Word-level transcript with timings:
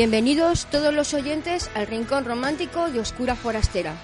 Bienvenidos 0.00 0.64
todos 0.70 0.94
los 0.94 1.12
oyentes 1.12 1.70
al 1.74 1.86
Rincón 1.86 2.24
Romántico 2.24 2.88
de 2.88 3.00
Oscura 3.00 3.36
Forastera, 3.36 3.94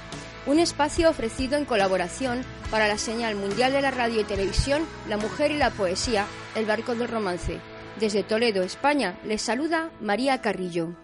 un 0.46 0.58
espacio 0.58 1.08
ofrecido 1.08 1.56
en 1.56 1.64
colaboración 1.64 2.42
para 2.70 2.86
la 2.86 2.98
señal 2.98 3.34
mundial 3.34 3.72
de 3.72 3.80
la 3.80 3.90
radio 3.90 4.20
y 4.20 4.24
televisión 4.24 4.82
La 5.08 5.16
Mujer 5.16 5.52
y 5.52 5.56
la 5.56 5.70
Poesía, 5.70 6.26
El 6.54 6.66
Barco 6.66 6.94
del 6.94 7.08
Romance. 7.08 7.60
Desde 7.98 8.22
Toledo, 8.22 8.62
España, 8.62 9.18
les 9.24 9.40
saluda 9.40 9.90
María 10.02 10.42
Carrillo. 10.42 10.94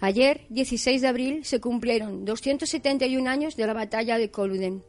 Ayer, 0.00 0.46
16 0.48 1.00
de 1.00 1.06
abril, 1.06 1.44
se 1.44 1.60
cumplieron 1.60 2.24
271 2.24 3.30
años 3.30 3.54
de 3.54 3.68
la 3.68 3.72
batalla 3.72 4.18
de 4.18 4.32
Culloden. 4.32 4.82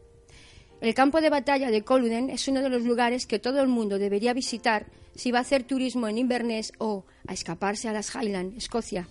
El 0.84 0.94
campo 0.94 1.22
de 1.22 1.30
batalla 1.30 1.72
de 1.72 1.82
Culloden 1.82 2.30
es 2.30 2.50
uno 2.50 2.62
de 2.62 2.68
los 2.68 2.84
lugares 2.84 3.26
que 3.26 3.40
todo 3.40 3.62
el 3.62 3.70
mundo 3.70 3.98
debería 3.98 4.34
visitar 4.34 4.86
si 5.16 5.32
va 5.32 5.38
a 5.38 5.42
hacer 5.44 5.64
turismo 5.64 6.10
en 6.10 6.18
Inverness 6.18 6.74
o 6.78 7.06
a 7.26 7.32
escaparse 7.32 7.88
a 7.88 7.94
las 7.94 8.14
Highlands, 8.14 8.58
Escocia. 8.58 9.08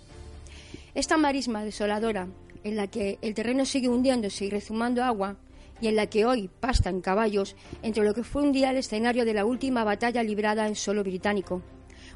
Esta 0.94 1.16
marisma 1.16 1.64
desoladora, 1.64 2.28
en 2.62 2.77
la 2.77 2.88
que 2.88 3.19
el 3.22 3.32
terreno 3.32 3.64
sigue 3.64 3.88
hundiéndose 3.88 4.44
y 4.44 4.50
rezumando 4.50 5.02
agua, 5.02 5.38
y 5.80 5.86
en 5.86 5.97
la 5.97 6.08
que 6.08 6.27
hoy 6.27 6.50
pastan 6.60 7.00
caballos 7.00 7.56
entre 7.82 8.04
lo 8.04 8.12
que 8.12 8.22
fue 8.22 8.42
un 8.42 8.52
día 8.52 8.70
el 8.70 8.77
escenario 8.77 9.25
de 9.25 9.32
la 9.32 9.47
última 9.47 9.82
batalla 9.82 10.22
librada 10.22 10.69
en 10.69 10.77
suelo 10.77 11.02
británico, 11.02 11.62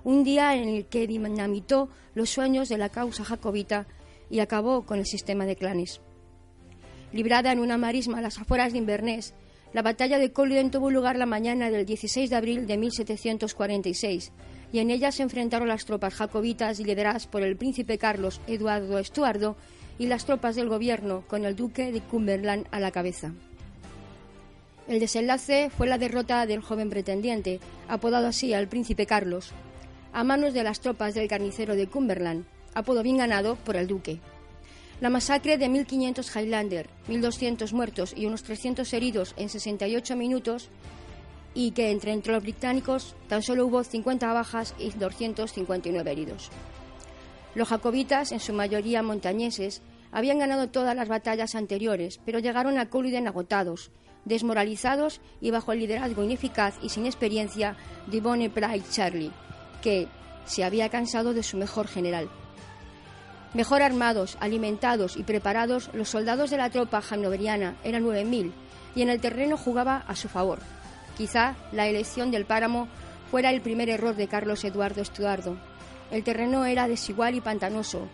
un 0.05 0.22
día 0.22 0.55
en 0.55 0.69
el 0.69 0.84
que 0.84 1.06
dinamitó 1.06 1.88
los 2.14 2.28
sueños 2.28 2.69
de 2.69 2.77
la 2.77 2.91
causa 2.91 3.25
jacobita 3.25 3.86
y 4.28 4.41
acabó 4.41 4.84
con 4.84 4.98
el 4.98 5.06
sistema 5.06 5.47
de 5.47 5.56
clanes. 5.56 6.03
Librada 7.14 7.53
en 7.53 7.61
una 7.61 7.78
marisma 7.78 8.19
a 8.19 8.20
las 8.20 8.38
afueras 8.38 8.72
de 8.72 8.78
Inverness, 8.78 9.33
la 9.77 9.82
batalla 9.82 10.19
de 10.19 10.32
Culloden 10.32 10.70
tuvo 10.70 10.91
lugar 10.91 11.19
la 11.19 11.27
mañana 11.27 11.70
del 11.70 11.84
16 11.84 12.30
de 12.30 12.36
abril 12.36 12.66
de 12.66 12.78
1746 12.78 14.32
y 14.72 14.78
en 14.78 14.91
ella 14.91 15.12
se 15.12 15.22
enfrentaron 15.22 15.69
las 15.69 15.84
tropas 15.84 16.14
jacobitas 16.14 16.80
lideradas 16.80 17.27
por 17.27 17.42
el 17.42 17.58
príncipe 17.58 17.98
Carlos 17.98 18.41
Eduardo 18.47 18.98
Estuardo 18.98 19.54
y 19.98 20.06
las 20.06 20.24
tropas 20.24 20.56
del 20.56 20.70
gobierno 20.70 21.24
con 21.27 21.44
el 21.44 21.56
duque 21.56 21.92
de 21.92 22.00
Cumberland 22.00 22.66
a 22.70 22.80
la 22.80 22.91
cabeza. 22.91 23.34
El 24.88 24.98
desenlace 24.98 25.69
fue 25.69 25.86
la 25.86 25.98
derrota 25.98 26.47
del 26.47 26.62
joven 26.62 26.88
pretendiente, 26.88 27.60
apodado 27.86 28.28
así 28.28 28.54
al 28.54 28.69
príncipe 28.69 29.04
Carlos, 29.04 29.50
a 30.14 30.24
manos 30.24 30.54
de 30.54 30.62
las 30.62 30.80
tropas 30.80 31.12
del 31.12 31.28
carnicero 31.28 31.77
de 31.77 31.86
Cumberland, 31.86 32.47
apodo 32.72 33.02
bien 33.02 33.19
ganado 33.19 33.56
por 33.56 33.77
el 33.77 33.88
duque. 33.88 34.20
La 35.00 35.11
masacre 35.11 35.58
de 35.58 35.69
1.500 35.69 36.34
Highlander, 36.34 36.89
1.200 37.08 37.72
muertos 37.72 38.14
y 38.16 38.25
unos 38.25 38.42
300 38.42 38.91
heridos 38.94 39.34
en 39.36 39.50
68 39.50 40.16
minutos, 40.16 40.70
y 41.53 41.72
que 41.72 41.91
entre, 41.91 42.12
entre 42.12 42.33
los 42.33 42.42
británicos 42.42 43.14
tan 43.28 43.42
solo 43.42 43.66
hubo 43.66 43.84
50 43.84 44.33
bajas 44.33 44.75
y 44.78 44.91
259 44.91 46.11
heridos. 46.11 46.50
Los 47.55 47.69
jacobitas, 47.69 48.33
en 48.33 48.41
su 48.41 48.53
mayoría 48.53 49.03
montañeses, 49.03 49.82
habían 50.12 50.38
ganado 50.38 50.69
todas 50.69 50.97
las 50.97 51.09
batallas 51.09 51.54
anteriores, 51.54 52.21
pero 52.25 52.38
llegaron 52.38 52.78
a 52.78 52.88
Culloden 52.88 53.28
agotados, 53.28 53.91
desmoralizados 54.25 55.21
y 55.41 55.50
bajo 55.50 55.72
el 55.72 55.81
liderazgo 55.81 56.25
ineficaz 56.25 56.75
y 56.82 56.88
sin 56.88 57.04
experiencia 57.04 57.76
de 58.06 58.21
Bonnie 58.21 58.50
Pride 58.50 58.84
Charlie, 58.91 59.32
que 59.82 60.09
se 60.47 60.65
había 60.65 60.88
cansado 60.88 61.34
de 61.34 61.42
su 61.42 61.56
mejor 61.56 61.87
general. 61.87 62.31
Mejor 63.55 63.83
armados, 63.83 64.37
alimentados 64.41 65.17
y 65.17 65.23
preparados, 65.23 65.91
los 65.95 66.09
soldados 66.09 66.51
de 66.51 66.59
la 66.59 66.71
tropa 66.71 67.03
hanoveriana 67.11 67.77
eran 67.84 68.05
9.000 68.05 68.53
y 68.95 69.03
en 69.03 69.09
el 69.09 69.21
terreno 69.21 69.57
jugaba 69.57 70.05
a 70.07 70.17
su 70.17 70.29
favor. 70.29 70.59
Quizá 71.17 71.55
la 71.73 71.87
elección 71.87 72.31
del 72.31 72.45
páramo 72.45 72.89
fuera 73.31 73.51
el 73.51 73.61
primer 73.61 73.89
error 73.89 74.15
de 74.15 74.29
Carlos 74.29 74.65
Eduardo 74.65 75.01
Estuardo. 75.01 75.57
El 76.11 76.23
terreno 76.23 76.65
era 76.65 76.89
desigual 76.89 77.34
y 77.34 77.41
pantanoso. 77.41 78.09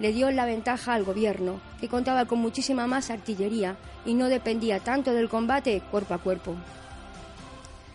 Le 0.00 0.12
dio 0.12 0.30
la 0.30 0.44
ventaja 0.44 0.94
al 0.94 1.04
gobierno, 1.04 1.60
que 1.80 1.88
contaba 1.88 2.26
con 2.26 2.38
muchísima 2.38 2.86
más 2.86 3.10
artillería 3.10 3.76
y 4.04 4.14
no 4.14 4.28
dependía 4.28 4.80
tanto 4.80 5.12
del 5.12 5.28
combate 5.28 5.82
cuerpo 5.90 6.14
a 6.14 6.18
cuerpo. 6.18 6.54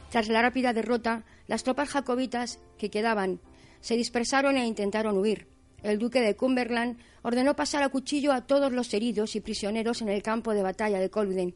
Tras 0.10 0.28
la 0.28 0.42
rápida 0.42 0.74
derrota, 0.74 1.24
las 1.48 1.64
tropas 1.64 1.90
jacobitas 1.90 2.60
que 2.78 2.90
quedaban 2.90 3.40
se 3.81 3.96
dispersaron 3.96 4.58
e 4.58 4.68
intentaron 4.68 5.18
huir. 5.18 5.53
El 5.83 5.99
duque 5.99 6.21
de 6.21 6.35
Cumberland 6.35 6.97
ordenó 7.21 7.55
pasar 7.55 7.83
a 7.83 7.89
cuchillo 7.89 8.31
a 8.31 8.47
todos 8.47 8.71
los 8.71 8.94
heridos 8.94 9.35
y 9.35 9.41
prisioneros 9.41 10.01
en 10.01 10.09
el 10.09 10.23
campo 10.23 10.53
de 10.53 10.63
batalla 10.63 10.99
de 10.99 11.09
Culloden 11.09 11.55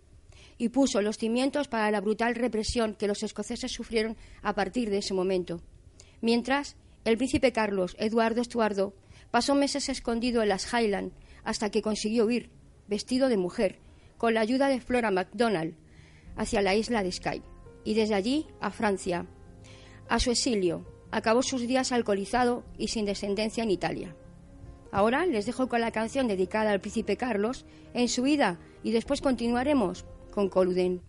y 0.57 0.69
puso 0.69 1.01
los 1.01 1.17
cimientos 1.17 1.67
para 1.67 1.89
la 1.91 2.01
brutal 2.01 2.35
represión 2.35 2.95
que 2.95 3.07
los 3.07 3.23
escoceses 3.23 3.71
sufrieron 3.71 4.17
a 4.41 4.53
partir 4.53 4.89
de 4.89 4.97
ese 4.97 5.13
momento. 5.13 5.61
Mientras, 6.21 6.75
el 7.05 7.17
príncipe 7.17 7.51
Carlos 7.51 7.95
Eduardo 7.99 8.41
Estuardo 8.41 8.93
pasó 9.31 9.55
meses 9.55 9.87
escondido 9.87 10.41
en 10.41 10.49
las 10.49 10.71
Highlands 10.73 11.15
hasta 11.43 11.69
que 11.69 11.81
consiguió 11.81 12.25
huir, 12.25 12.49
vestido 12.87 13.29
de 13.29 13.37
mujer, 13.37 13.79
con 14.17 14.33
la 14.33 14.41
ayuda 14.41 14.67
de 14.67 14.81
Flora 14.81 15.11
MacDonald, 15.11 15.75
hacia 16.35 16.61
la 16.61 16.75
isla 16.75 17.03
de 17.03 17.11
Skye, 17.11 17.43
y 17.83 17.93
desde 17.93 18.15
allí 18.15 18.47
a 18.59 18.71
Francia. 18.71 19.25
A 20.09 20.19
su 20.19 20.31
exilio, 20.31 20.85
acabó 21.11 21.43
sus 21.43 21.61
días 21.61 21.91
alcoholizado 21.91 22.63
y 22.77 22.89
sin 22.89 23.05
descendencia 23.05 23.63
en 23.63 23.71
Italia. 23.71 24.15
Ahora 24.91 25.25
les 25.25 25.45
dejo 25.45 25.67
con 25.67 25.81
la 25.81 25.91
canción 25.91 26.27
dedicada 26.27 26.71
al 26.71 26.81
príncipe 26.81 27.17
Carlos 27.17 27.65
en 27.93 28.07
su 28.07 28.23
vida 28.23 28.59
y 28.83 28.91
después 28.91 29.21
continuaremos 29.21 30.05
con 30.31 30.49
Coluden. 30.49 31.01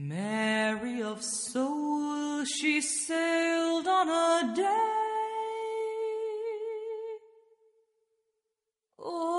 Mary 0.00 1.02
of 1.02 1.20
soul, 1.24 2.44
she 2.44 2.80
sailed 2.80 3.88
on 3.88 4.08
a 4.08 4.54
day. 4.54 4.94
Over 8.96 9.37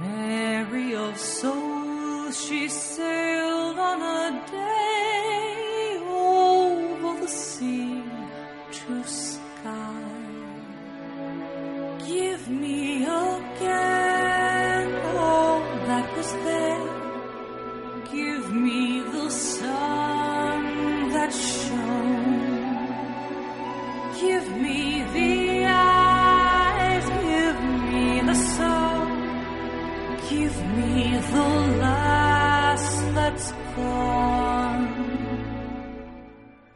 Mary 0.00 0.94
of 0.94 1.16
soul, 1.16 2.30
she 2.30 2.68
sailed 2.68 3.78
on 3.78 4.00
a 4.02 4.46
day 4.50 4.81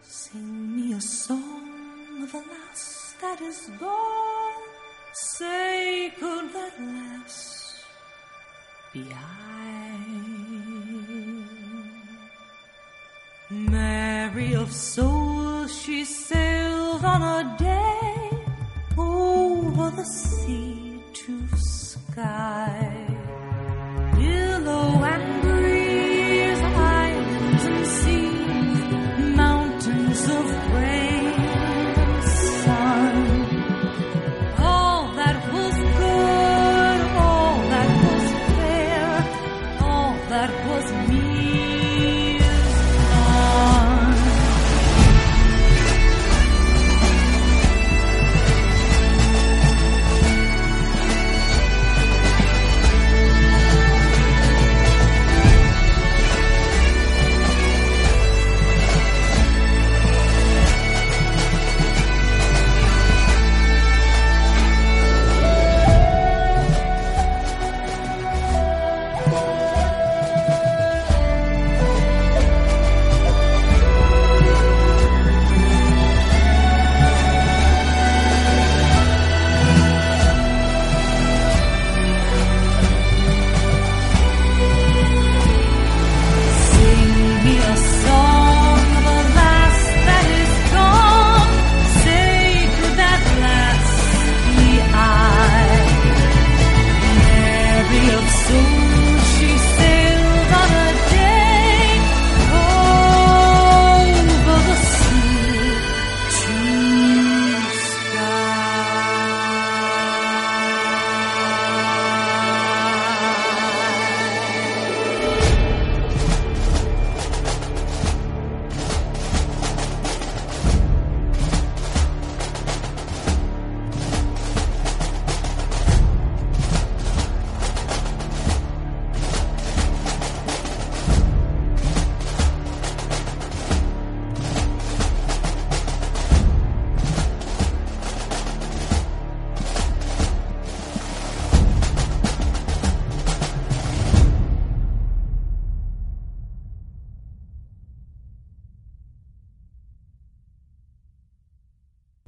Sing 0.09 0.77
me 0.77 0.93
a 0.93 1.01
song 1.01 2.23
of 2.23 2.31
the 2.31 2.39
last 2.39 3.21
that 3.21 3.41
is 3.41 3.69
born, 3.81 4.63
Say, 5.13 6.13
could 6.21 6.53
that 6.53 6.75
last 6.81 7.85
be 8.93 9.05
I? 9.13 9.57
Mary 13.51 14.55
of 14.55 14.73
soul, 14.73 15.67
she 15.67 16.05
sailed 16.05 17.05
on 17.05 17.23
a 17.23 17.57
day 17.59 18.31
over 18.97 19.91
the 19.91 20.05
sea 20.05 21.01
to 21.15 21.49
sky. 21.57 22.86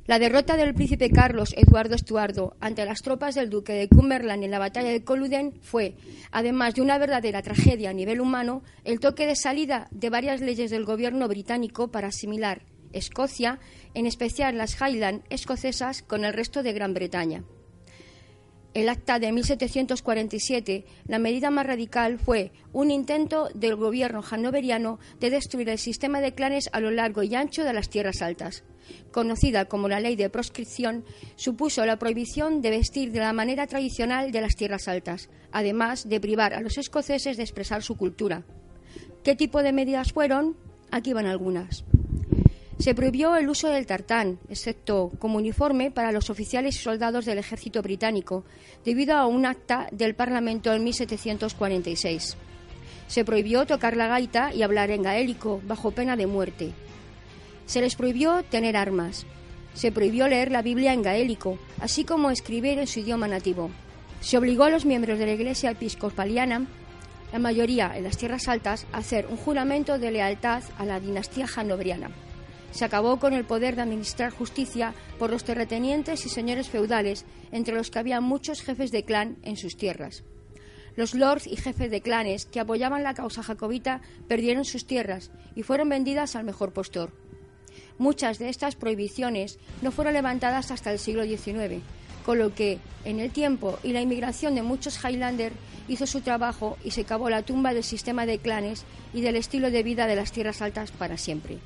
La 0.08 0.18
derrota 0.18 0.56
del 0.56 0.72
príncipe 0.72 1.10
Carlos 1.10 1.52
Eduardo 1.54 1.94
Estuardo 1.94 2.56
ante 2.60 2.86
las 2.86 3.02
tropas 3.02 3.34
del 3.34 3.50
duque 3.50 3.74
de 3.74 3.90
Cumberland 3.90 4.42
en 4.42 4.50
la 4.50 4.58
batalla 4.58 4.88
de 4.88 5.04
Culloden 5.04 5.52
fue, 5.60 5.96
además 6.30 6.74
de 6.74 6.80
una 6.80 6.96
verdadera 6.96 7.42
tragedia 7.42 7.90
a 7.90 7.92
nivel 7.92 8.22
humano, 8.22 8.62
el 8.84 9.00
toque 9.00 9.26
de 9.26 9.36
salida 9.36 9.86
de 9.90 10.08
varias 10.08 10.40
leyes 10.40 10.70
del 10.70 10.86
gobierno 10.86 11.28
británico 11.28 11.88
para 11.88 12.08
asimilar 12.08 12.62
Escocia, 12.94 13.58
en 13.92 14.06
especial 14.06 14.56
las 14.56 14.80
Highland 14.80 15.24
escocesas, 15.28 16.00
con 16.00 16.24
el 16.24 16.32
resto 16.32 16.62
de 16.62 16.72
Gran 16.72 16.94
Bretaña. 16.94 17.44
El 18.74 18.88
acta 18.90 19.18
de 19.18 19.32
1747, 19.32 20.84
la 21.06 21.18
medida 21.18 21.50
más 21.50 21.66
radical 21.66 22.18
fue 22.18 22.52
un 22.72 22.90
intento 22.90 23.48
del 23.54 23.76
gobierno 23.76 24.22
hanoveriano 24.30 24.98
de 25.20 25.30
destruir 25.30 25.70
el 25.70 25.78
sistema 25.78 26.20
de 26.20 26.34
clanes 26.34 26.68
a 26.72 26.80
lo 26.80 26.90
largo 26.90 27.22
y 27.22 27.34
ancho 27.34 27.64
de 27.64 27.72
las 27.72 27.88
tierras 27.88 28.20
altas. 28.20 28.64
Conocida 29.10 29.64
como 29.64 29.88
la 29.88 30.00
ley 30.00 30.16
de 30.16 30.30
proscripción, 30.30 31.04
supuso 31.36 31.84
la 31.86 31.98
prohibición 31.98 32.60
de 32.60 32.70
vestir 32.70 33.10
de 33.10 33.20
la 33.20 33.32
manera 33.32 33.66
tradicional 33.66 34.32
de 34.32 34.42
las 34.42 34.54
tierras 34.54 34.86
altas, 34.86 35.30
además 35.50 36.08
de 36.08 36.20
privar 36.20 36.52
a 36.52 36.60
los 36.60 36.76
escoceses 36.78 37.36
de 37.36 37.42
expresar 37.42 37.82
su 37.82 37.96
cultura. 37.96 38.44
¿Qué 39.24 39.34
tipo 39.34 39.62
de 39.62 39.72
medidas 39.72 40.12
fueron? 40.12 40.56
Aquí 40.90 41.12
van 41.12 41.26
algunas. 41.26 41.84
Se 42.78 42.94
prohibió 42.94 43.34
el 43.34 43.48
uso 43.48 43.68
del 43.68 43.86
tartán, 43.86 44.38
excepto 44.48 45.10
como 45.18 45.38
uniforme 45.38 45.90
para 45.90 46.12
los 46.12 46.30
oficiales 46.30 46.76
y 46.76 46.78
soldados 46.78 47.24
del 47.24 47.38
ejército 47.38 47.82
británico, 47.82 48.44
debido 48.84 49.16
a 49.16 49.26
un 49.26 49.46
acta 49.46 49.88
del 49.90 50.14
Parlamento 50.14 50.72
en 50.72 50.84
1746. 50.84 52.36
Se 53.08 53.24
prohibió 53.24 53.66
tocar 53.66 53.96
la 53.96 54.06
gaita 54.06 54.54
y 54.54 54.62
hablar 54.62 54.92
en 54.92 55.02
gaélico, 55.02 55.60
bajo 55.66 55.90
pena 55.90 56.14
de 56.14 56.28
muerte. 56.28 56.70
Se 57.66 57.80
les 57.80 57.96
prohibió 57.96 58.44
tener 58.44 58.76
armas. 58.76 59.26
Se 59.74 59.90
prohibió 59.90 60.28
leer 60.28 60.52
la 60.52 60.62
Biblia 60.62 60.92
en 60.92 61.02
gaélico, 61.02 61.58
así 61.80 62.04
como 62.04 62.30
escribir 62.30 62.78
en 62.78 62.86
su 62.86 63.00
idioma 63.00 63.26
nativo. 63.26 63.70
Se 64.20 64.38
obligó 64.38 64.64
a 64.64 64.70
los 64.70 64.84
miembros 64.84 65.18
de 65.18 65.26
la 65.26 65.32
Iglesia 65.32 65.72
episcopaliana, 65.72 66.68
la 67.32 67.38
mayoría 67.40 67.92
en 67.96 68.04
las 68.04 68.16
tierras 68.16 68.46
altas, 68.46 68.86
a 68.92 68.98
hacer 68.98 69.26
un 69.26 69.36
juramento 69.36 69.98
de 69.98 70.12
lealtad 70.12 70.62
a 70.78 70.84
la 70.84 71.00
dinastía 71.00 71.46
hanoveriana 71.56 72.10
se 72.70 72.84
acabó 72.84 73.18
con 73.18 73.32
el 73.32 73.44
poder 73.44 73.76
de 73.76 73.82
administrar 73.82 74.30
justicia 74.30 74.94
por 75.18 75.30
los 75.30 75.44
terratenientes 75.44 76.24
y 76.26 76.28
señores 76.28 76.68
feudales, 76.68 77.24
entre 77.52 77.74
los 77.74 77.90
que 77.90 77.98
había 77.98 78.20
muchos 78.20 78.62
jefes 78.62 78.90
de 78.90 79.04
clan 79.04 79.36
en 79.42 79.56
sus 79.56 79.76
tierras. 79.76 80.24
Los 80.96 81.14
lords 81.14 81.46
y 81.46 81.56
jefes 81.56 81.90
de 81.90 82.00
clanes 82.00 82.44
que 82.44 82.60
apoyaban 82.60 83.04
la 83.04 83.14
causa 83.14 83.42
jacobita 83.42 84.00
perdieron 84.26 84.64
sus 84.64 84.84
tierras 84.84 85.30
y 85.54 85.62
fueron 85.62 85.88
vendidas 85.88 86.34
al 86.34 86.44
mejor 86.44 86.72
postor. 86.72 87.12
Muchas 87.98 88.38
de 88.38 88.48
estas 88.48 88.74
prohibiciones 88.74 89.58
no 89.82 89.92
fueron 89.92 90.14
levantadas 90.14 90.70
hasta 90.70 90.90
el 90.90 90.98
siglo 90.98 91.24
XIX, 91.24 91.82
con 92.26 92.38
lo 92.38 92.54
que, 92.54 92.78
en 93.04 93.20
el 93.20 93.30
tiempo 93.30 93.78
y 93.82 93.92
la 93.92 94.00
inmigración 94.00 94.54
de 94.54 94.62
muchos 94.62 95.02
Highlander 95.02 95.52
hizo 95.88 96.06
su 96.06 96.20
trabajo 96.20 96.76
y 96.84 96.90
se 96.90 97.04
cavó 97.04 97.30
la 97.30 97.42
tumba 97.42 97.74
del 97.74 97.84
sistema 97.84 98.26
de 98.26 98.38
clanes 98.38 98.84
y 99.14 99.20
del 99.20 99.36
estilo 99.36 99.70
de 99.70 99.82
vida 99.82 100.06
de 100.06 100.16
las 100.16 100.32
tierras 100.32 100.62
altas 100.62 100.90
para 100.90 101.16
siempre. 101.16 101.58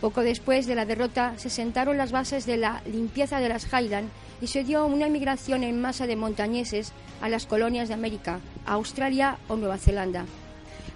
Poco 0.00 0.20
después 0.20 0.66
de 0.66 0.74
la 0.74 0.84
derrota 0.84 1.34
se 1.38 1.48
sentaron 1.48 1.96
las 1.96 2.12
bases 2.12 2.44
de 2.44 2.58
la 2.58 2.82
limpieza 2.84 3.40
de 3.40 3.48
las 3.48 3.66
Highland 3.72 4.10
y 4.42 4.48
se 4.48 4.62
dio 4.62 4.84
una 4.84 5.06
emigración 5.06 5.64
en 5.64 5.80
masa 5.80 6.06
de 6.06 6.16
montañeses 6.16 6.92
a 7.22 7.30
las 7.30 7.46
colonias 7.46 7.88
de 7.88 7.94
América, 7.94 8.40
Australia 8.66 9.38
o 9.48 9.56
Nueva 9.56 9.78
Zelanda. 9.78 10.26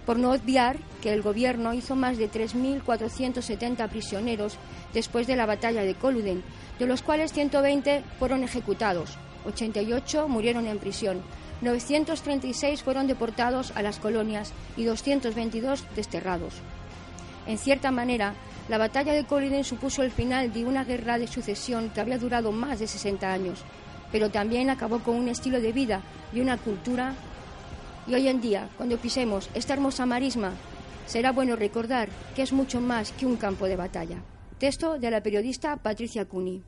Por 0.04 0.19
no 0.19 0.33
obviar 0.33 0.76
que 1.00 1.12
el 1.12 1.23
gobierno 1.23 1.73
hizo 1.73 1.97
más 1.97 2.19
de 2.19 2.30
3.470 2.30 3.88
prisioneros 3.88 4.57
después 4.92 5.26
de 5.26 5.37
la 5.37 5.47
batalla 5.47 5.83
de 5.83 5.95
Culloden, 5.95 6.42
de 6.78 6.87
los 6.87 7.00
cuales 7.00 7.33
120 7.33 8.02
fueron 8.19 8.45
ejecutados, 8.45 9.16
88 9.47 10.28
murieron 10.28 10.66
en 10.66 10.78
prisión, 10.78 11.23
936 11.62 12.83
fueron 12.83 13.07
deportados 13.07 13.73
a 13.75 13.83
las 13.83 13.99
colonias 13.99 14.52
y 14.76 14.85
222 14.85 15.85
desterrados. 15.97 16.54
En 17.50 17.59
cierta 17.59 17.90
manera, 17.90 18.35
la 18.69 18.78
batalla 18.78 19.12
de 19.12 19.25
Culloden 19.25 19.64
supuso 19.64 20.04
el 20.04 20.12
final 20.12 20.52
de 20.52 20.64
una 20.64 20.85
guerra 20.85 21.19
de 21.19 21.26
sucesión 21.26 21.90
que 21.90 22.00
había 22.00 22.16
durado 22.16 22.52
más 22.52 22.78
de 22.78 22.87
60 22.87 23.33
años, 23.33 23.64
pero 24.12 24.30
también 24.30 24.71
acabó 24.71 25.00
con 25.00 25.16
un 25.16 25.28
estilo 25.28 25.61
de 25.61 25.73
vida 25.73 26.00
y 26.33 26.38
una 26.38 26.59
cultura. 26.59 27.12
Y 28.07 28.14
hoy 28.14 28.28
en 28.28 28.40
día, 28.40 28.69
cuando 28.76 28.99
pisemos 28.99 29.50
esta 29.52 29.75
hermosa 29.75 30.07
marisma, 30.07 30.52
será 31.07 31.33
bueno 31.33 31.57
recordar 31.57 32.09
que 32.37 32.42
es 32.42 32.52
mucho 32.52 32.80
más 32.80 33.11
que 33.11 33.26
un 33.26 33.37
campo 33.37 33.66
de 33.66 33.75
batalla. 33.75 34.19
Texto 34.59 35.00
de 35.00 35.11
la 35.11 35.21
periodista 35.21 35.76
Patricia 35.76 36.26
Cuni. 36.26 36.62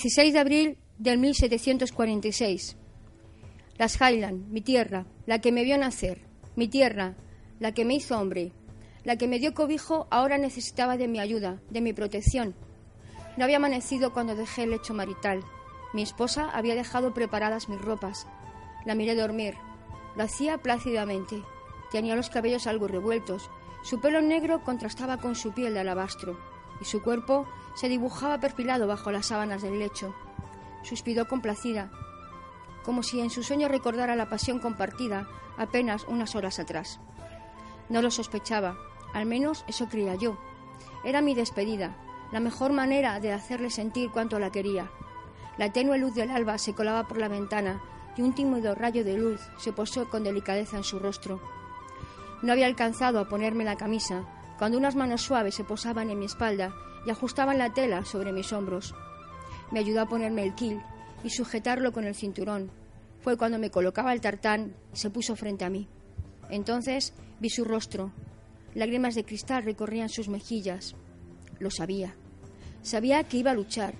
16 0.00 0.32
de 0.32 0.38
abril 0.38 0.78
del 0.96 1.18
1746. 1.18 2.76
Las 3.78 4.00
Highland, 4.00 4.48
mi 4.48 4.60
tierra, 4.60 5.06
la 5.26 5.40
que 5.40 5.50
me 5.50 5.64
vio 5.64 5.76
nacer, 5.76 6.20
mi 6.54 6.68
tierra, 6.68 7.16
la 7.58 7.72
que 7.74 7.84
me 7.84 7.94
hizo 7.96 8.16
hombre, 8.16 8.52
la 9.02 9.16
que 9.16 9.26
me 9.26 9.40
dio 9.40 9.54
cobijo, 9.54 10.06
ahora 10.12 10.38
necesitaba 10.38 10.96
de 10.98 11.08
mi 11.08 11.18
ayuda, 11.18 11.60
de 11.70 11.80
mi 11.80 11.92
protección. 11.92 12.54
No 13.36 13.42
había 13.42 13.56
amanecido 13.56 14.12
cuando 14.12 14.36
dejé 14.36 14.62
el 14.62 14.70
lecho 14.70 14.94
marital. 14.94 15.42
Mi 15.92 16.02
esposa 16.02 16.48
había 16.48 16.76
dejado 16.76 17.12
preparadas 17.12 17.68
mis 17.68 17.80
ropas. 17.80 18.28
La 18.86 18.94
miré 18.94 19.16
dormir. 19.16 19.56
Lo 20.14 20.22
hacía 20.22 20.58
plácidamente. 20.58 21.42
Tenía 21.90 22.14
los 22.14 22.30
cabellos 22.30 22.68
algo 22.68 22.86
revueltos. 22.86 23.50
Su 23.82 24.00
pelo 24.00 24.20
negro 24.20 24.62
contrastaba 24.62 25.16
con 25.16 25.34
su 25.34 25.50
piel 25.50 25.74
de 25.74 25.80
alabastro 25.80 26.38
y 26.80 26.84
su 26.84 27.02
cuerpo 27.02 27.46
se 27.74 27.88
dibujaba 27.88 28.40
perfilado 28.40 28.86
bajo 28.86 29.10
las 29.10 29.26
sábanas 29.26 29.62
del 29.62 29.78
lecho. 29.78 30.14
Suspiró 30.82 31.28
complacida, 31.28 31.90
como 32.84 33.02
si 33.02 33.20
en 33.20 33.30
su 33.30 33.42
sueño 33.42 33.68
recordara 33.68 34.16
la 34.16 34.28
pasión 34.28 34.60
compartida 34.60 35.28
apenas 35.56 36.04
unas 36.08 36.34
horas 36.34 36.58
atrás. 36.58 37.00
No 37.88 38.02
lo 38.02 38.10
sospechaba, 38.10 38.76
al 39.12 39.26
menos 39.26 39.64
eso 39.68 39.88
creía 39.88 40.14
yo. 40.14 40.38
Era 41.04 41.20
mi 41.20 41.34
despedida, 41.34 41.96
la 42.32 42.40
mejor 42.40 42.72
manera 42.72 43.20
de 43.20 43.32
hacerle 43.32 43.70
sentir 43.70 44.10
cuánto 44.10 44.38
la 44.38 44.50
quería. 44.50 44.90
La 45.56 45.72
tenue 45.72 45.98
luz 45.98 46.14
del 46.14 46.30
alba 46.30 46.58
se 46.58 46.74
colaba 46.74 47.08
por 47.08 47.18
la 47.18 47.28
ventana 47.28 47.82
y 48.16 48.22
un 48.22 48.34
tímido 48.34 48.74
rayo 48.74 49.04
de 49.04 49.16
luz 49.16 49.40
se 49.58 49.72
posó 49.72 50.08
con 50.08 50.24
delicadeza 50.24 50.76
en 50.76 50.84
su 50.84 50.98
rostro. 50.98 51.40
No 52.42 52.52
había 52.52 52.66
alcanzado 52.66 53.20
a 53.20 53.28
ponerme 53.28 53.64
la 53.64 53.76
camisa 53.76 54.24
cuando 54.58 54.76
unas 54.76 54.96
manos 54.96 55.22
suaves 55.22 55.54
se 55.54 55.64
posaban 55.64 56.10
en 56.10 56.18
mi 56.18 56.26
espalda 56.26 56.74
y 57.06 57.10
ajustaban 57.10 57.58
la 57.58 57.72
tela 57.72 58.04
sobre 58.04 58.32
mis 58.32 58.52
hombros. 58.52 58.94
Me 59.70 59.78
ayudó 59.78 60.02
a 60.02 60.08
ponerme 60.08 60.42
el 60.42 60.54
quil 60.54 60.80
y 61.22 61.30
sujetarlo 61.30 61.92
con 61.92 62.04
el 62.04 62.14
cinturón. 62.14 62.70
Fue 63.20 63.36
cuando 63.36 63.58
me 63.58 63.70
colocaba 63.70 64.12
el 64.12 64.20
tartán 64.20 64.74
y 64.92 64.96
se 64.96 65.10
puso 65.10 65.36
frente 65.36 65.64
a 65.64 65.70
mí. 65.70 65.88
Entonces 66.50 67.12
vi 67.40 67.50
su 67.50 67.64
rostro. 67.64 68.12
Lágrimas 68.74 69.14
de 69.14 69.24
cristal 69.24 69.64
recorrían 69.64 70.08
sus 70.08 70.28
mejillas. 70.28 70.94
Lo 71.58 71.70
sabía. 71.70 72.14
Sabía 72.82 73.24
que 73.24 73.38
iba 73.38 73.50
a 73.52 73.54
luchar, 73.54 73.94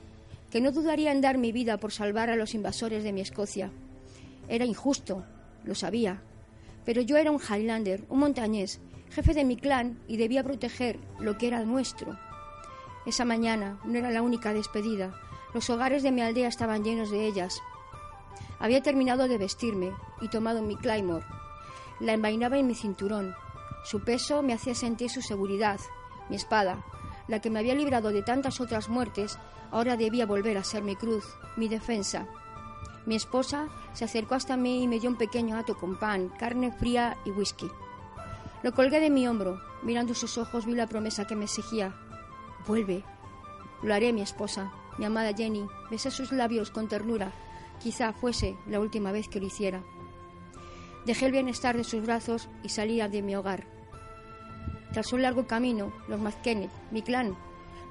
que 0.51 0.61
no 0.61 0.73
dudaría 0.73 1.13
en 1.13 1.21
dar 1.21 1.39
mi 1.39 1.53
vida 1.53 1.79
por 1.79 1.93
salvar 1.93 2.31
a 2.31 2.37
los 2.37 2.55
invasores 2.55 3.05
de 3.05 3.13
mi 3.13 3.21
Escocia. 3.21 3.71
Era 4.49 4.65
injusto, 4.65 5.25
lo 5.65 5.75
sabía. 5.75 6.23
Pero 6.85 7.03
yo 7.03 7.17
era 7.17 7.31
un 7.31 7.41
Highlander, 7.41 8.05
un 8.09 8.21
montañés, 8.21 8.81
jefe 9.11 9.35
de 9.35 9.45
mi 9.45 9.57
clan 9.57 9.99
y 10.07 10.17
debía 10.17 10.45
proteger 10.45 10.99
lo 11.19 11.39
que 11.39 11.49
era 11.49 11.65
nuestro. 11.65 12.19
Esa 13.07 13.25
mañana 13.25 13.79
no 13.85 13.99
era 13.99 14.11
la 14.11 14.23
única 14.23 14.53
despedida. 14.53 15.19
Los 15.55 15.71
hogares 15.71 16.03
de 16.03 16.13
mi 16.13 16.21
aldea 16.21 16.49
estaban 16.49 16.85
llenos 16.85 17.11
de 17.11 17.27
ellas. 17.27 17.61
Había 18.59 18.83
terminado 18.83 19.29
de 19.29 19.39
vestirme 19.39 19.93
y 20.21 20.29
tomado 20.29 20.63
mi 20.63 20.77
claymore. 20.77 21.25
La 22.01 22.13
envainaba 22.13 22.59
en 22.59 22.67
mi 22.67 22.75
cinturón. 22.75 23.35
Su 23.85 24.05
peso 24.05 24.43
me 24.43 24.53
hacía 24.53 24.75
sentir 24.75 25.11
su 25.11 25.23
seguridad. 25.23 25.81
Mi 26.29 26.37
espada, 26.37 26.85
la 27.29 27.41
que 27.41 27.51
me 27.51 27.61
había 27.61 27.75
librado 27.75 28.11
de 28.11 28.23
tantas 28.23 28.61
otras 28.61 28.89
muertes, 28.89 29.39
ahora 29.71 29.97
debía 29.97 30.27
volver 30.27 30.59
a 30.59 30.65
ser 30.65 30.83
mi 30.83 30.97
cruz, 30.97 31.25
mi 31.57 31.69
defensa. 31.69 32.27
Mi 33.07 33.17
esposa 33.17 33.69
se 33.95 34.05
acercó 34.05 34.35
hasta 34.35 34.57
mí 34.57 34.83
y 34.83 34.89
me 34.89 35.01
dio 35.01 35.09
un 35.09 35.17
pequeño 35.17 35.57
ato 35.57 35.77
con 35.77 35.99
pan, 35.99 36.29
carne 36.39 36.73
fría 36.73 37.17
y 37.25 37.31
whisky. 37.31 37.71
Lo 38.63 38.73
colgué 38.73 39.01
de 39.01 39.11
mi 39.11 39.29
hombro. 39.29 39.61
Mirando 39.83 40.15
sus 40.15 40.39
ojos 40.39 40.67
vi 40.67 40.75
la 40.75 40.87
promesa 40.87 41.27
que 41.27 41.37
me 41.37 41.45
exigía. 41.45 41.95
Vuelve. 42.67 43.05
Lo 43.83 43.95
haré, 43.95 44.13
mi 44.13 44.21
esposa, 44.21 44.73
mi 44.99 45.05
amada 45.05 45.33
Jenny. 45.33 45.67
Besé 45.91 46.11
sus 46.11 46.33
labios 46.33 46.71
con 46.71 46.89
ternura. 46.89 47.33
Quizá 47.81 48.13
fuese 48.13 48.57
la 48.67 48.81
última 48.81 49.13
vez 49.13 49.29
que 49.29 49.41
lo 49.41 49.47
hiciera. 49.47 49.83
Dejé 51.07 51.27
el 51.27 51.33
bienestar 51.33 51.77
de 51.77 51.85
sus 51.85 52.05
brazos 52.05 52.49
y 52.65 52.71
salía 52.71 53.09
de 53.09 53.23
mi 53.23 53.37
hogar. 53.37 53.65
Tras 54.93 55.13
un 55.13 55.23
largo 55.23 55.47
camino, 55.47 55.93
los 56.09 56.21
McKenneth, 56.21 56.73
mi 56.91 57.03
clan, 57.03 57.37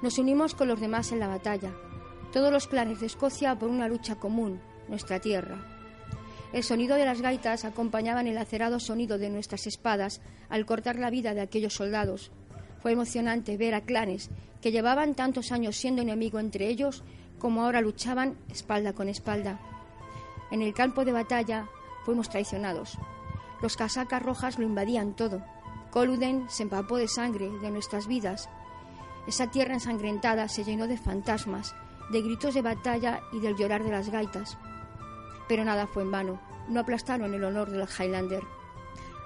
nos 0.02 0.18
unimos 0.18 0.54
con 0.54 0.68
los 0.68 0.80
demás 0.80 1.10
en 1.12 1.20
la 1.20 1.28
batalla. 1.28 1.72
Todos 2.32 2.52
los 2.52 2.68
clanes 2.68 3.00
de 3.00 3.06
Escocia 3.06 3.58
por 3.58 3.70
una 3.70 3.88
lucha 3.88 4.16
común, 4.16 4.60
nuestra 4.88 5.18
tierra. 5.18 5.77
El 6.52 6.64
sonido 6.64 6.96
de 6.96 7.04
las 7.04 7.20
gaitas 7.20 7.64
acompañaban 7.64 8.26
el 8.26 8.38
acerado 8.38 8.80
sonido 8.80 9.18
de 9.18 9.28
nuestras 9.28 9.66
espadas 9.66 10.20
al 10.48 10.64
cortar 10.64 10.98
la 10.98 11.10
vida 11.10 11.34
de 11.34 11.42
aquellos 11.42 11.74
soldados. 11.74 12.30
Fue 12.80 12.92
emocionante 12.92 13.56
ver 13.56 13.74
a 13.74 13.82
clanes 13.82 14.30
que 14.62 14.72
llevaban 14.72 15.14
tantos 15.14 15.52
años 15.52 15.76
siendo 15.76 16.02
enemigo 16.02 16.38
entre 16.38 16.68
ellos 16.68 17.04
como 17.38 17.64
ahora 17.64 17.80
luchaban 17.80 18.38
espalda 18.50 18.94
con 18.94 19.08
espalda. 19.08 19.60
En 20.50 20.62
el 20.62 20.72
campo 20.72 21.04
de 21.04 21.12
batalla 21.12 21.68
fuimos 22.04 22.30
traicionados. 22.30 22.96
Los 23.60 23.76
casacas 23.76 24.22
rojas 24.22 24.58
lo 24.58 24.64
invadían 24.64 25.14
todo. 25.14 25.44
Coluden 25.90 26.46
se 26.48 26.62
empapó 26.62 26.96
de 26.96 27.08
sangre 27.08 27.50
de 27.60 27.70
nuestras 27.70 28.06
vidas. 28.06 28.48
Esa 29.26 29.50
tierra 29.50 29.74
ensangrentada 29.74 30.48
se 30.48 30.64
llenó 30.64 30.86
de 30.86 30.96
fantasmas, 30.96 31.74
de 32.10 32.22
gritos 32.22 32.54
de 32.54 32.62
batalla 32.62 33.20
y 33.32 33.40
del 33.40 33.56
llorar 33.56 33.84
de 33.84 33.90
las 33.90 34.08
gaitas. 34.08 34.56
Pero 35.48 35.64
nada 35.64 35.86
fue 35.86 36.02
en 36.02 36.10
vano. 36.10 36.40
No 36.68 36.80
aplastaron 36.80 37.34
el 37.34 37.44
honor 37.44 37.70
de 37.70 37.78
los 37.78 37.98
Highlander. 37.98 38.42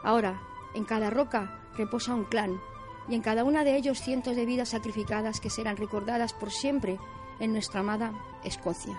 Ahora, 0.04 0.40
en 0.74 0.84
cada 0.84 1.10
roca 1.10 1.60
reposa 1.76 2.14
un 2.14 2.24
clan, 2.24 2.60
y 3.08 3.14
en 3.14 3.22
cada 3.22 3.44
una 3.44 3.64
de 3.64 3.76
ellos 3.76 4.00
cientos 4.00 4.36
de 4.36 4.46
vidas 4.46 4.70
sacrificadas 4.70 5.40
que 5.40 5.50
serán 5.50 5.76
recordadas 5.76 6.32
por 6.32 6.50
siempre 6.50 6.98
en 7.40 7.52
nuestra 7.52 7.80
amada 7.80 8.12
Escocia. 8.44 8.98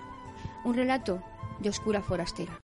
Un 0.64 0.76
relato 0.76 1.22
de 1.60 1.70
oscura 1.70 2.02
forastera. 2.02 2.63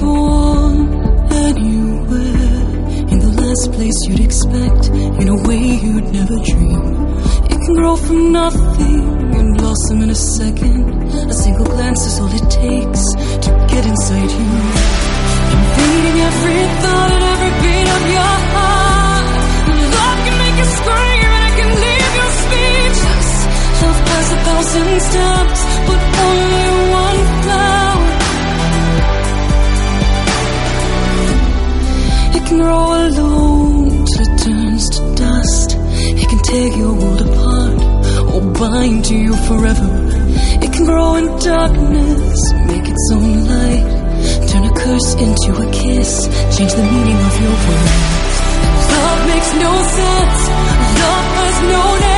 Born 0.00 0.74
anywhere 1.32 2.60
in 3.12 3.18
the 3.18 3.32
last 3.40 3.72
place 3.72 3.98
you'd 4.06 4.20
expect, 4.20 4.88
in 5.20 5.28
a 5.28 5.38
way 5.48 5.62
you'd 5.84 6.08
never 6.12 6.36
dream. 6.50 6.82
It 7.52 7.58
can 7.64 7.74
grow 7.74 7.96
from 7.96 8.32
nothing 8.32 9.04
and 9.36 9.56
blossom 9.58 10.02
in 10.02 10.10
a 10.10 10.14
second. 10.14 10.84
A 11.30 11.34
single 11.34 11.66
glance 11.66 12.04
is 12.06 12.20
all 12.20 12.32
it 12.32 12.48
takes 12.50 13.02
to 13.44 13.50
get 13.70 13.84
inside 13.86 14.30
you. 14.38 14.50
Invading 15.56 16.18
every 16.30 16.62
thought 16.82 17.10
and 17.16 17.24
every 17.32 17.52
beat 17.62 17.88
of 17.96 18.02
your 18.16 18.36
heart. 18.52 19.26
Love 19.96 20.18
can 20.26 20.36
make 20.42 20.56
you 20.62 20.68
scream 20.78 21.28
and 21.36 21.44
it 21.48 21.54
can 21.60 21.70
leave 21.84 22.12
you 22.18 22.28
speechless. 22.42 23.30
Love 23.82 24.00
has 24.12 24.28
a 24.32 24.38
thousand 24.46 24.90
steps, 25.08 25.60
but 25.86 26.00
only 26.26 26.75
can 32.46 32.58
grow 32.58 33.08
alone 33.08 34.04
till 34.06 34.22
it 34.22 34.38
turns 34.38 34.88
to 34.90 35.00
dust. 35.16 35.76
It 36.20 36.28
can 36.28 36.38
tear 36.44 36.68
your 36.78 36.92
world 36.94 37.22
apart 37.22 37.74
or 38.32 38.40
bind 38.52 39.04
to 39.06 39.16
you 39.16 39.34
forever. 39.48 39.90
It 40.62 40.72
can 40.72 40.84
grow 40.84 41.16
in 41.16 41.26
darkness, 41.40 42.52
make 42.70 42.86
its 42.86 43.10
own 43.12 43.46
light. 43.52 44.48
Turn 44.48 44.64
a 44.64 44.74
curse 44.74 45.14
into 45.14 45.50
a 45.60 45.70
kiss, 45.72 46.28
change 46.56 46.72
the 46.72 46.86
meaning 46.92 47.18
of 47.28 47.34
your 47.42 47.56
words. 47.66 48.36
Love 48.94 49.20
makes 49.26 49.52
no 49.64 49.72
sense. 49.98 50.40
Love 51.02 51.26
has 51.38 51.56
no 51.72 51.98
name. 51.98 52.15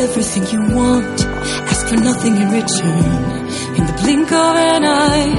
Everything 0.00 0.44
you 0.54 0.60
want. 0.74 1.24
Ask 1.70 1.86
for 1.88 1.96
nothing 1.96 2.34
in 2.36 2.48
return. 2.60 3.30
In 3.76 3.84
the 3.88 3.96
blink 4.02 4.32
of 4.32 4.54
an 4.72 4.84
eye, 4.84 5.30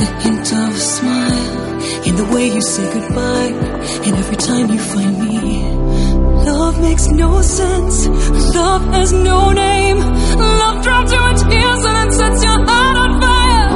the 0.00 0.06
hint 0.22 0.52
of 0.52 0.70
a 0.74 0.84
smile. 0.94 1.54
In 2.08 2.14
the 2.16 2.26
way 2.32 2.46
you 2.54 2.62
say 2.62 2.86
goodbye, 2.94 3.54
and 4.06 4.14
every 4.22 4.36
time 4.36 4.70
you 4.70 4.78
find 4.78 5.14
me. 5.24 5.38
Love 6.50 6.80
makes 6.80 7.06
no 7.08 7.42
sense. 7.42 8.06
Love 8.54 8.84
has 8.96 9.12
no 9.12 9.50
name. 9.52 9.98
Love 9.98 10.82
drops 10.84 11.12
your 11.12 11.32
tears 11.42 11.82
and 11.88 11.96
then 11.98 12.12
sets 12.12 12.44
your 12.44 12.58
heart 12.68 12.96
on 13.04 13.20
fire. 13.20 13.70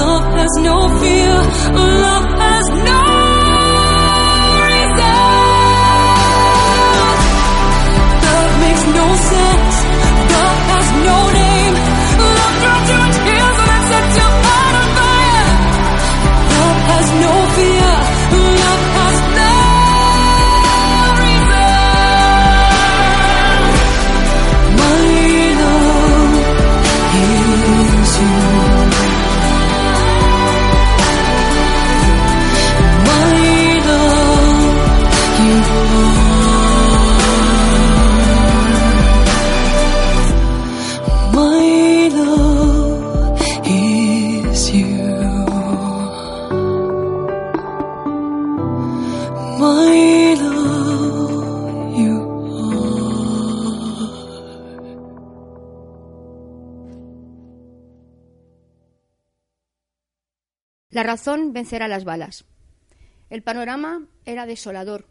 Love 0.00 0.26
has 0.38 0.52
no 0.68 0.76
fear. 1.00 1.34
Love 2.06 2.35
La 60.96 61.02
razón 61.02 61.52
vencerá 61.52 61.88
las 61.88 62.04
balas. 62.04 62.46
El 63.28 63.42
panorama 63.42 64.06
era 64.24 64.46
desolador. 64.46 65.06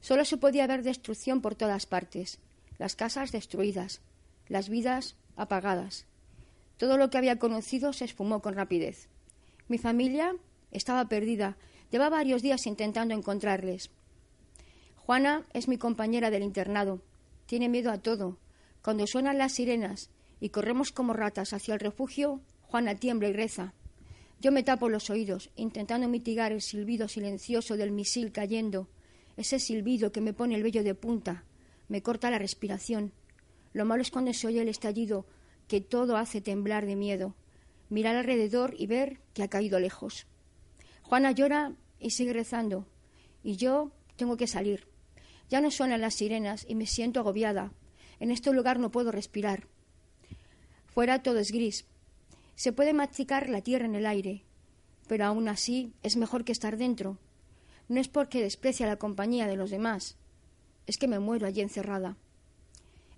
Solo 0.00 0.24
se 0.24 0.38
podía 0.38 0.66
ver 0.66 0.82
destrucción 0.82 1.42
por 1.42 1.54
todas 1.54 1.84
partes. 1.84 2.38
Las 2.78 2.96
casas 2.96 3.32
destruidas, 3.32 4.00
las 4.48 4.70
vidas 4.70 5.14
apagadas. 5.36 6.06
Todo 6.78 6.96
lo 6.96 7.10
que 7.10 7.18
había 7.18 7.38
conocido 7.38 7.92
se 7.92 8.06
esfumó 8.06 8.40
con 8.40 8.54
rapidez. 8.54 9.10
Mi 9.68 9.76
familia 9.76 10.34
estaba 10.70 11.06
perdida. 11.06 11.58
Llevaba 11.90 12.16
varios 12.16 12.40
días 12.40 12.66
intentando 12.66 13.12
encontrarles. 13.12 13.90
Juana 14.96 15.44
es 15.52 15.68
mi 15.68 15.76
compañera 15.76 16.30
del 16.30 16.44
internado. 16.44 17.02
Tiene 17.44 17.68
miedo 17.68 17.90
a 17.90 17.98
todo. 17.98 18.38
Cuando 18.80 19.06
suenan 19.06 19.36
las 19.36 19.52
sirenas 19.52 20.08
y 20.40 20.48
corremos 20.48 20.92
como 20.92 21.12
ratas 21.12 21.52
hacia 21.52 21.74
el 21.74 21.80
refugio, 21.80 22.40
Juana 22.62 22.94
tiembla 22.94 23.28
y 23.28 23.34
reza. 23.34 23.74
Yo 24.46 24.52
me 24.52 24.62
tapo 24.62 24.88
los 24.88 25.10
oídos, 25.10 25.50
intentando 25.56 26.06
mitigar 26.06 26.52
el 26.52 26.62
silbido 26.62 27.08
silencioso 27.08 27.76
del 27.76 27.90
misil 27.90 28.30
cayendo, 28.30 28.88
ese 29.36 29.58
silbido 29.58 30.12
que 30.12 30.20
me 30.20 30.32
pone 30.32 30.54
el 30.54 30.62
vello 30.62 30.84
de 30.84 30.94
punta, 30.94 31.42
me 31.88 32.00
corta 32.00 32.30
la 32.30 32.38
respiración. 32.38 33.12
Lo 33.72 33.84
malo 33.84 34.02
es 34.02 34.12
cuando 34.12 34.32
se 34.32 34.46
oye 34.46 34.62
el 34.62 34.68
estallido, 34.68 35.26
que 35.66 35.80
todo 35.80 36.16
hace 36.16 36.40
temblar 36.40 36.86
de 36.86 36.94
miedo, 36.94 37.34
mirar 37.88 38.14
alrededor 38.14 38.76
y 38.78 38.86
ver 38.86 39.18
que 39.34 39.42
ha 39.42 39.48
caído 39.48 39.80
lejos. 39.80 40.28
Juana 41.02 41.32
llora 41.32 41.74
y 41.98 42.10
sigue 42.10 42.32
rezando, 42.32 42.86
y 43.42 43.56
yo 43.56 43.90
tengo 44.14 44.36
que 44.36 44.46
salir. 44.46 44.86
Ya 45.50 45.60
no 45.60 45.72
suenan 45.72 46.02
las 46.02 46.14
sirenas 46.14 46.64
y 46.68 46.76
me 46.76 46.86
siento 46.86 47.18
agobiada. 47.18 47.72
En 48.20 48.30
este 48.30 48.52
lugar 48.52 48.78
no 48.78 48.92
puedo 48.92 49.10
respirar. 49.10 49.66
Fuera 50.86 51.20
todo 51.24 51.40
es 51.40 51.50
gris, 51.50 51.84
se 52.56 52.72
puede 52.72 52.92
masticar 52.92 53.48
la 53.48 53.60
tierra 53.60 53.84
en 53.84 53.94
el 53.94 54.06
aire, 54.06 54.42
pero 55.06 55.26
aún 55.26 55.48
así 55.48 55.92
es 56.02 56.16
mejor 56.16 56.44
que 56.44 56.52
estar 56.52 56.76
dentro. 56.76 57.18
No 57.88 58.00
es 58.00 58.08
porque 58.08 58.42
desprecia 58.42 58.86
la 58.86 58.96
compañía 58.96 59.46
de 59.46 59.56
los 59.56 59.70
demás, 59.70 60.16
es 60.86 60.96
que 60.96 61.06
me 61.06 61.18
muero 61.18 61.46
allí 61.46 61.60
encerrada. 61.60 62.16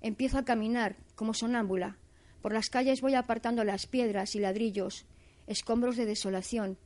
Empiezo 0.00 0.38
a 0.38 0.44
caminar 0.44 0.96
como 1.14 1.34
sonámbula. 1.34 1.96
Por 2.42 2.52
las 2.52 2.68
calles 2.68 3.00
voy 3.00 3.14
apartando 3.14 3.64
las 3.64 3.86
piedras 3.86 4.34
y 4.34 4.40
ladrillos, 4.40 5.06
escombros 5.46 5.96
de 5.96 6.06
desolación. 6.06 6.78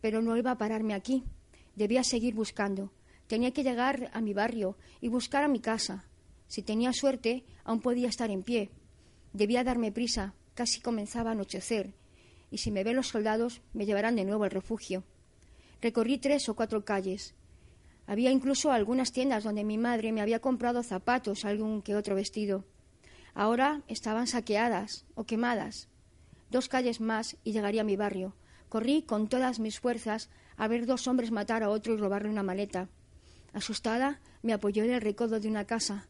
Pero 0.00 0.22
no 0.22 0.36
iba 0.36 0.52
a 0.52 0.58
pararme 0.58 0.94
aquí. 0.94 1.24
Debía 1.74 2.04
seguir 2.04 2.34
buscando. 2.34 2.92
Tenía 3.26 3.50
que 3.52 3.64
llegar 3.64 4.10
a 4.12 4.20
mi 4.20 4.32
barrio 4.32 4.76
y 5.00 5.08
buscar 5.08 5.42
a 5.42 5.48
mi 5.48 5.60
casa. 5.60 6.04
Si 6.46 6.62
tenía 6.62 6.92
suerte, 6.92 7.44
aún 7.64 7.80
podía 7.80 8.08
estar 8.08 8.30
en 8.30 8.42
pie. 8.42 8.70
Debía 9.32 9.64
darme 9.64 9.90
prisa, 9.90 10.34
casi 10.56 10.80
comenzaba 10.80 11.30
a 11.30 11.32
anochecer, 11.34 11.94
y 12.50 12.58
si 12.58 12.72
me 12.72 12.82
ven 12.82 12.96
los 12.96 13.08
soldados 13.08 13.60
me 13.74 13.86
llevarán 13.86 14.16
de 14.16 14.24
nuevo 14.24 14.42
al 14.42 14.50
refugio. 14.50 15.04
Recorrí 15.80 16.18
tres 16.18 16.48
o 16.48 16.56
cuatro 16.56 16.84
calles. 16.84 17.34
Había 18.06 18.30
incluso 18.30 18.72
algunas 18.72 19.12
tiendas 19.12 19.44
donde 19.44 19.62
mi 19.62 19.78
madre 19.78 20.10
me 20.12 20.22
había 20.22 20.40
comprado 20.40 20.82
zapatos, 20.82 21.44
algún 21.44 21.82
que 21.82 21.94
otro 21.94 22.14
vestido. 22.14 22.64
Ahora 23.34 23.82
estaban 23.86 24.26
saqueadas 24.26 25.04
o 25.14 25.24
quemadas. 25.24 25.88
Dos 26.50 26.68
calles 26.68 27.00
más 27.00 27.36
y 27.44 27.52
llegaría 27.52 27.82
a 27.82 27.84
mi 27.84 27.96
barrio. 27.96 28.34
Corrí 28.70 29.02
con 29.02 29.28
todas 29.28 29.60
mis 29.60 29.78
fuerzas 29.78 30.30
a 30.56 30.68
ver 30.68 30.86
dos 30.86 31.06
hombres 31.06 31.30
matar 31.30 31.62
a 31.62 31.68
otro 31.68 31.92
y 31.92 31.96
robarle 31.98 32.30
una 32.30 32.42
maleta. 32.42 32.88
Asustada, 33.52 34.20
me 34.42 34.52
apoyó 34.54 34.84
en 34.84 34.92
el 34.92 35.00
recodo 35.00 35.38
de 35.38 35.48
una 35.48 35.66
casa. 35.66 36.08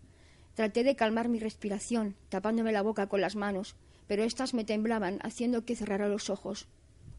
Traté 0.55 0.85
de 0.85 0.97
calmar 0.97 1.29
mi 1.29 1.39
respiración, 1.39 2.17
tapándome 2.29 2.73
la 2.73 2.83
boca 2.83 3.09
con 3.09 3.21
las 3.21 3.37
manos, 3.37 3.77
pero 4.07 4.25
éstas 4.25 4.55
me 4.55 4.65
temblaban, 4.65 5.19
haciendo 5.23 5.65
que 5.65 5.77
cerrara 5.77 6.09
los 6.09 6.31
ojos. 6.31 6.69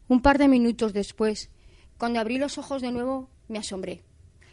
Un 0.08 0.22
par 0.22 0.38
de 0.38 0.48
minutos 0.48 0.92
después, 0.92 1.50
cuando 1.98 2.20
abrí 2.20 2.38
los 2.38 2.58
ojos 2.58 2.80
de 2.80 2.92
nuevo, 2.92 3.28
me 3.48 3.58
asombré. 3.58 4.02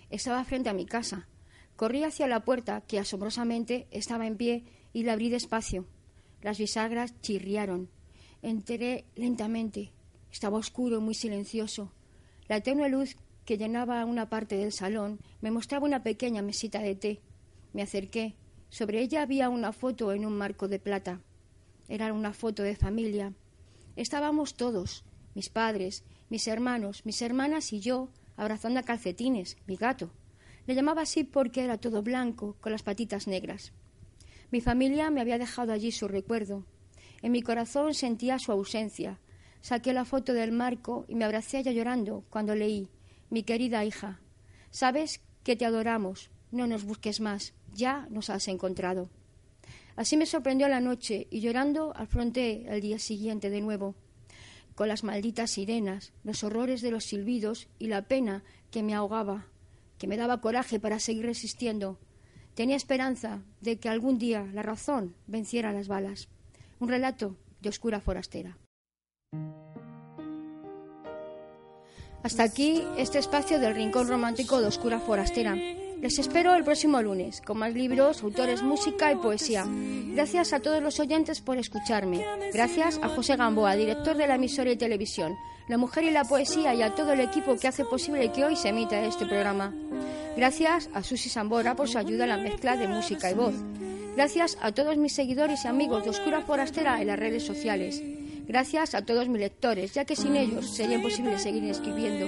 Estaba 0.09 0.43
frente 0.43 0.69
a 0.69 0.73
mi 0.73 0.85
casa. 0.85 1.27
Corrí 1.75 2.03
hacia 2.03 2.27
la 2.27 2.45
puerta, 2.45 2.81
que 2.81 2.99
asombrosamente 2.99 3.87
estaba 3.91 4.25
en 4.27 4.37
pie, 4.37 4.65
y 4.93 5.03
la 5.03 5.13
abrí 5.13 5.29
despacio. 5.29 5.85
Las 6.41 6.57
bisagras 6.57 7.19
chirriaron. 7.21 7.89
Entré 8.41 9.05
lentamente. 9.15 9.91
Estaba 10.31 10.57
oscuro 10.57 10.97
y 10.97 11.01
muy 11.01 11.15
silencioso. 11.15 11.91
La 12.47 12.61
tenue 12.61 12.89
luz 12.89 13.15
que 13.45 13.57
llenaba 13.57 14.05
una 14.05 14.29
parte 14.29 14.57
del 14.57 14.71
salón 14.71 15.19
me 15.41 15.51
mostraba 15.51 15.85
una 15.85 16.03
pequeña 16.03 16.41
mesita 16.41 16.79
de 16.79 16.95
té. 16.95 17.21
Me 17.73 17.81
acerqué. 17.81 18.35
Sobre 18.69 19.01
ella 19.01 19.21
había 19.21 19.49
una 19.49 19.71
foto 19.71 20.11
en 20.11 20.25
un 20.25 20.37
marco 20.37 20.67
de 20.67 20.79
plata. 20.79 21.21
Era 21.87 22.13
una 22.13 22.33
foto 22.33 22.63
de 22.63 22.75
familia. 22.75 23.33
Estábamos 23.95 24.55
todos, 24.55 25.05
mis 25.35 25.49
padres, 25.49 26.03
mis 26.29 26.47
hermanos, 26.47 27.05
mis 27.05 27.21
hermanas 27.21 27.71
y 27.73 27.79
yo, 27.79 28.09
abrazando 28.35 28.79
a 28.79 28.83
calcetines, 28.83 29.57
mi 29.67 29.75
gato. 29.75 30.11
Le 30.65 30.75
llamaba 30.75 31.03
así 31.03 31.23
porque 31.23 31.63
era 31.63 31.77
todo 31.77 32.01
blanco, 32.01 32.55
con 32.59 32.71
las 32.71 32.83
patitas 32.83 33.27
negras. 33.27 33.71
Mi 34.51 34.61
familia 34.61 35.09
me 35.11 35.21
había 35.21 35.37
dejado 35.37 35.73
allí 35.73 35.91
su 35.91 36.07
recuerdo. 36.07 36.65
En 37.21 37.31
mi 37.31 37.41
corazón 37.41 37.93
sentía 37.93 38.39
su 38.39 38.51
ausencia. 38.51 39.19
Saqué 39.61 39.93
la 39.93 40.05
foto 40.05 40.33
del 40.33 40.51
marco 40.51 41.05
y 41.07 41.15
me 41.15 41.25
abracé 41.25 41.57
a 41.57 41.59
ella 41.61 41.71
llorando 41.71 42.23
cuando 42.29 42.55
leí 42.55 42.87
Mi 43.29 43.43
querida 43.43 43.83
hija, 43.83 44.19
sabes 44.69 45.21
que 45.43 45.55
te 45.55 45.65
adoramos, 45.65 46.29
no 46.51 46.67
nos 46.67 46.83
busques 46.83 47.19
más, 47.19 47.53
ya 47.73 48.07
nos 48.09 48.29
has 48.29 48.47
encontrado. 48.47 49.09
Así 49.95 50.17
me 50.17 50.25
sorprendió 50.25 50.67
la 50.67 50.81
noche 50.81 51.27
y 51.29 51.39
llorando 51.39 51.93
afronté 51.95 52.65
el 52.67 52.81
día 52.81 52.99
siguiente 52.99 53.49
de 53.49 53.62
nuevo, 53.62 53.95
con 54.75 54.89
las 54.89 55.03
malditas 55.03 55.51
sirenas, 55.51 56.12
los 56.23 56.43
horrores 56.43 56.81
de 56.81 56.91
los 56.91 57.05
silbidos 57.05 57.67
y 57.79 57.88
la 57.88 58.01
pena 58.01 58.43
que 58.71 58.84
me 58.84 58.93
ahogaba, 58.93 59.47
que 59.97 60.08
me 60.08 60.17
daba 60.17 60.41
coraje 60.41 60.79
para 60.79 60.99
seguir 60.99 61.25
resistiendo. 61.25 61.97
Tenía 62.55 62.75
esperanza 62.75 63.41
de 63.62 63.77
que 63.77 63.89
algún 63.89 64.17
día 64.17 64.45
la 64.53 64.63
razón 64.63 65.15
venciera 65.27 65.71
las 65.71 65.88
balas. 65.88 66.27
Un 66.79 66.89
relato 66.89 67.38
de 67.62 67.69
oscura 67.69 68.01
forastera. 68.01 68.58
Hasta 72.23 72.43
aquí 72.43 72.84
este 72.97 73.19
espacio 73.19 73.60
del 73.60 73.75
Rincón 73.75 74.08
Romántico 74.08 74.60
de 74.60 74.67
Oscura 74.67 74.99
Forastera. 74.99 75.55
Les 76.05 76.19
espero 76.19 76.53
el 76.53 76.63
próximo 76.63 77.01
lunes 77.01 77.41
con 77.41 77.57
más 77.57 77.73
libros, 77.73 78.21
autores, 78.21 78.61
música 78.61 79.11
y 79.11 79.15
poesía. 79.15 79.65
Gracias 80.13 80.53
a 80.53 80.59
todos 80.59 80.79
los 80.79 80.99
oyentes 80.99 81.41
por 81.41 81.57
escucharme. 81.57 82.23
Gracias 82.53 82.99
a 83.01 83.09
José 83.09 83.35
Gamboa, 83.35 83.75
director 83.75 84.15
de 84.15 84.27
la 84.27 84.35
emisora 84.35 84.71
y 84.71 84.77
televisión, 84.77 85.35
La 85.67 85.79
Mujer 85.79 86.03
y 86.03 86.11
la 86.11 86.23
Poesía 86.23 86.75
y 86.75 86.83
a 86.83 86.93
todo 86.93 87.13
el 87.13 87.21
equipo 87.21 87.57
que 87.57 87.67
hace 87.67 87.85
posible 87.85 88.31
que 88.31 88.45
hoy 88.45 88.55
se 88.55 88.69
emita 88.69 89.03
este 89.03 89.25
programa. 89.25 89.73
Gracias 90.37 90.91
a 90.93 91.01
Susi 91.01 91.27
Sambora 91.27 91.75
por 91.75 91.89
su 91.89 91.97
ayuda 91.97 92.25
en 92.25 92.29
la 92.29 92.37
mezcla 92.37 92.77
de 92.77 92.87
música 92.87 93.31
y 93.31 93.33
voz. 93.33 93.55
Gracias 94.15 94.59
a 94.61 94.73
todos 94.73 94.97
mis 94.97 95.15
seguidores 95.15 95.65
y 95.65 95.69
amigos 95.69 96.03
de 96.03 96.11
Oscura 96.11 96.41
Forastera 96.41 97.01
en 97.01 97.07
las 97.07 97.17
redes 97.17 97.41
sociales. 97.41 97.99
Gracias 98.47 98.93
a 98.93 99.03
todos 99.03 99.27
mis 99.27 99.41
lectores, 99.41 99.95
ya 99.95 100.05
que 100.05 100.15
sin 100.15 100.35
ellos 100.35 100.69
sería 100.69 100.97
imposible 100.97 101.39
seguir 101.39 101.63
escribiendo. 101.63 102.27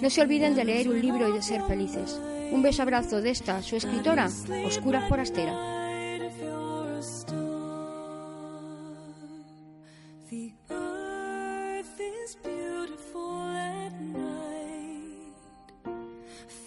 No 0.00 0.08
se 0.08 0.20
olviden 0.20 0.54
de 0.54 0.64
leer 0.64 0.88
un 0.88 1.02
libro 1.02 1.28
y 1.28 1.32
de 1.32 1.42
ser 1.42 1.62
felices. 1.62 2.16
Un 2.52 2.62
beijo 2.62 2.82
abrazo 2.82 3.20
desta 3.20 3.62
súa 3.62 3.78
escritora, 3.78 4.26
Oscura 4.64 5.06
Forastera. 5.08 5.54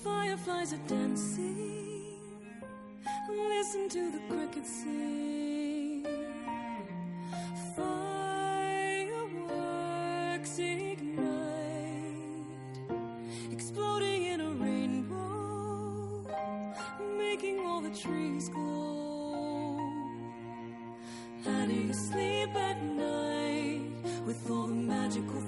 Fireflies 0.03 0.73
are 0.73 0.85
dancing. 0.87 2.19
Listen 3.29 3.89
to 3.89 4.11
the 4.11 4.19
cricket 4.29 4.65
sing. 4.65 6.05
Fireworks 7.75 8.49
in 10.59 10.88
trees 17.89 18.49
glow. 18.49 19.77
How 21.43 21.65
do 21.65 21.73
you 21.73 21.93
sleep 21.93 22.55
at 22.55 22.83
night 22.83 23.81
with 24.25 24.49
all 24.49 24.67
the 24.67 24.73
magical 24.73 25.41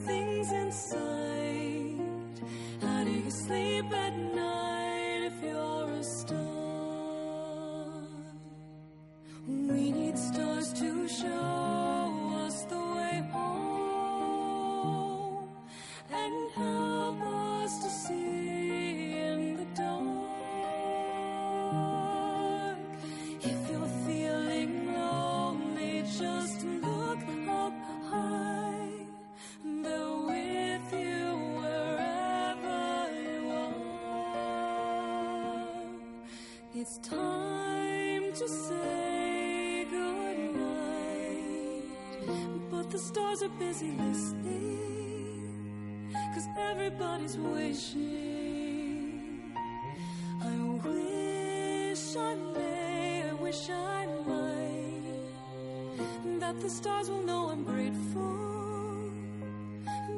stars 43.32 43.44
are 43.44 43.60
busy 43.60 43.92
listening, 43.92 45.54
cause 46.34 46.48
everybody's 46.58 47.38
wishing. 47.38 49.22
I 50.42 50.56
wish 50.84 52.16
I 52.18 52.36
may, 52.36 53.30
I 53.30 53.34
wish 53.34 53.70
I 53.70 54.06
might, 54.28 55.04
that 56.42 56.60
the 56.60 56.70
stars 56.70 57.10
will 57.10 57.24
know 57.24 57.50
I'm 57.52 57.64
grateful. 57.64 59.12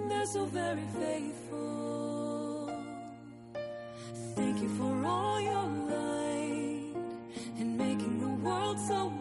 They're 0.09 0.25
so 0.25 0.45
very 0.45 0.87
faithful. 0.99 2.71
Thank 4.35 4.59
you 4.63 4.69
for 4.69 5.05
all 5.05 5.39
your 5.39 5.67
light 5.93 6.95
and 7.59 7.77
making 7.77 8.19
the 8.19 8.49
world 8.49 8.79
so 8.79 9.11